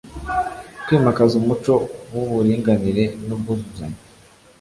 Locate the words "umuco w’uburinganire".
1.41-3.03